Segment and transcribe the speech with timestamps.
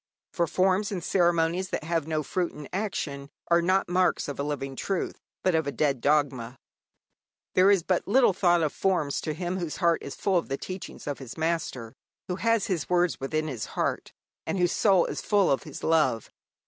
[0.33, 4.43] For forms and ceremonies that have no fruit in action are not marks of a
[4.43, 6.57] living truth, but of a dead dogma.
[7.53, 10.57] There is but little thought of forms to him whose heart is full of the
[10.57, 11.93] teaching of his Master,
[12.27, 14.11] who has His words within his heart,
[14.47, 16.31] and whose soul is full of His love.